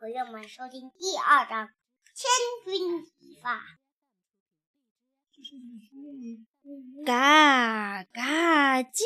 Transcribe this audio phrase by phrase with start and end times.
[0.00, 1.68] 朋友们收听第二章
[2.14, 2.26] 《千
[2.64, 3.58] 钧一发》。
[7.04, 9.02] 嘎嘎叽叽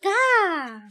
[0.00, 0.88] 嘎！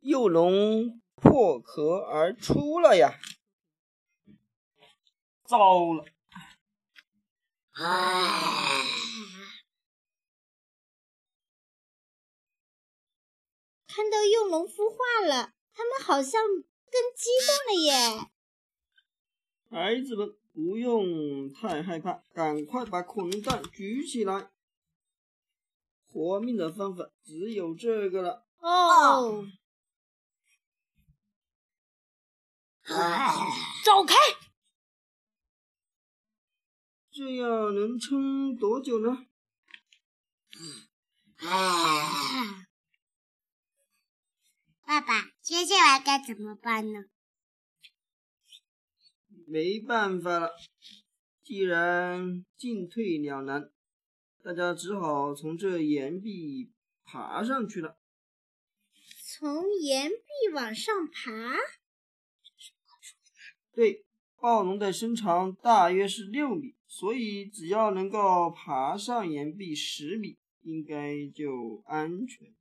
[0.00, 3.20] 幼龙破壳而出了呀！
[5.44, 6.06] 糟了！
[7.72, 8.82] 唉，
[13.88, 16.40] 看到幼龙孵化了，它们好像
[16.94, 17.90] 更激动了耶！
[19.68, 24.52] 孩子们不用太害怕，赶快把恐龙蛋举起来。
[26.06, 28.46] 活命的方法只有这个了。
[28.58, 29.44] 哦，
[33.84, 34.14] 走开！
[37.10, 39.26] 这样能撑多久呢？
[41.38, 42.66] 唉，
[44.86, 47.04] 爸爸，接下来该怎么办呢？
[49.46, 50.54] 没办法了，
[51.42, 53.70] 既然进退两难，
[54.42, 56.72] 大家只好从这岩壁
[57.04, 57.98] 爬上去了。
[59.22, 61.58] 从岩壁往上爬？
[63.74, 64.06] 对，
[64.40, 66.74] 暴龙的身长大约是六米。
[66.86, 72.54] 所以，只要能够爬上岩壁十米，应该就安全。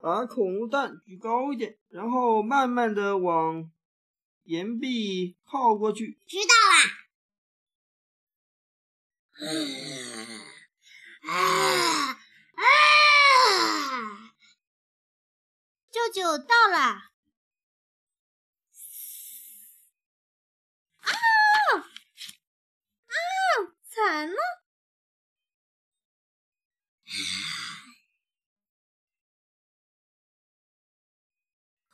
[0.00, 3.70] 把恐龙蛋举高一点，然后慢慢的往
[4.44, 6.18] 岩壁靠过去。
[6.26, 7.00] 知道了。
[11.30, 12.16] 啊啊！
[15.90, 17.10] 舅舅到了。
[23.92, 24.36] 惨了！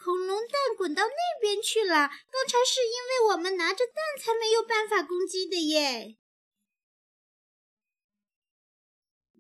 [0.07, 2.07] 恐龙蛋滚到那边去了。
[2.07, 6.17] 刚才是因为我们拿着蛋才没有办法攻击的耶。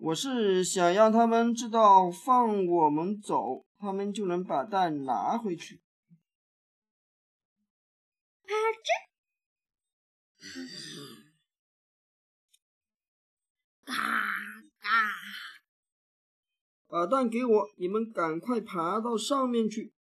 [0.01, 5.81] 我是想让他们知道，放我们走，他们就能把蛋拿回去。
[8.43, 8.51] 啊，
[8.83, 8.91] 这。
[13.85, 13.95] 嘎
[14.81, 14.91] 嘎！
[16.89, 19.95] 把蛋给我，你们赶快爬到上面去。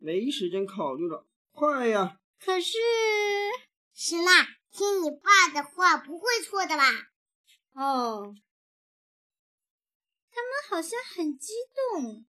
[0.00, 2.18] 没时间考虑了，快呀！
[2.38, 2.78] 可是，
[3.92, 6.84] 石娜，听你爸的话，不会错的吧？
[7.74, 8.34] 哦，
[10.30, 11.52] 他们好像很激
[11.92, 12.24] 动。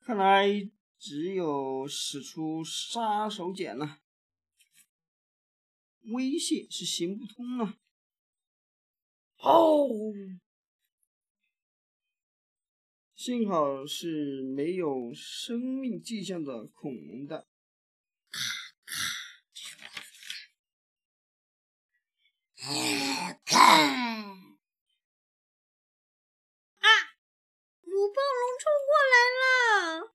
[0.00, 4.00] 看来只有使出杀手锏了，
[6.12, 7.78] 威胁是行不通了。
[9.38, 9.88] 哦，
[13.24, 17.46] 幸好是没有生命迹象的恐龙蛋。
[26.80, 26.90] 啊！
[27.82, 30.12] 母暴龙冲过来了，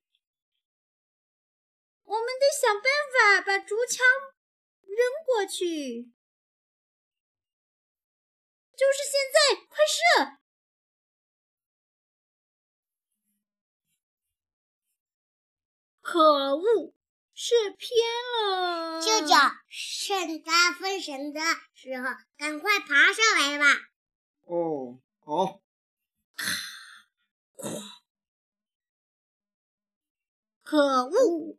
[2.04, 4.06] 我们得想办法把竹枪
[4.82, 6.12] 扔过去。
[8.76, 10.40] 就是现在，快射！
[16.10, 16.94] 可恶，
[17.34, 17.92] 射偏
[18.40, 19.02] 了！
[19.02, 19.36] 舅舅，
[19.70, 21.42] 趁他分神的
[21.76, 22.06] 时候，
[22.38, 23.66] 赶快爬上来吧。
[24.44, 25.60] 哦，好。
[30.64, 31.58] 可恶，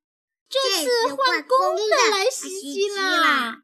[0.49, 3.59] 这次换公的来袭击了。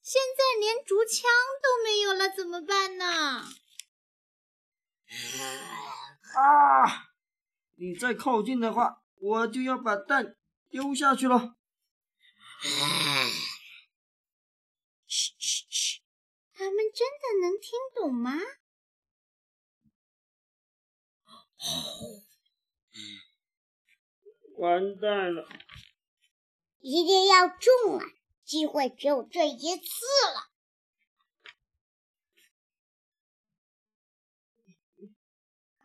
[0.00, 1.28] 现在连竹枪
[1.60, 3.44] 都没有了，怎么办呢？
[6.34, 7.08] 啊！
[7.74, 10.36] 你再靠近的话，我就要把蛋
[10.68, 11.54] 丢下去了。
[15.06, 16.00] 嘘嘘嘘！
[16.52, 18.32] 他们真的能听懂吗？
[24.58, 25.48] 完蛋了！
[26.80, 28.04] 一定要中啊！
[28.44, 30.04] 机会只有这一次
[30.34, 30.50] 了。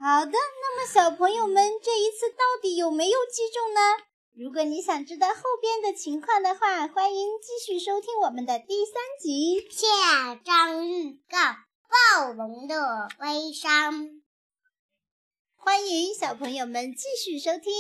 [0.08, 3.82] 好的，那么小朋友们，这一次到底有没有击中呢？
[4.34, 11.38] 如果你想知道后边的情况的话，欢迎继续收听我们的第三集下章预告：
[12.16, 14.22] 暴龙的悲伤。
[15.58, 17.74] 欢迎小朋友们继续收听，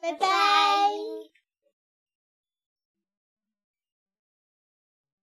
[0.00, 0.92] 拜拜。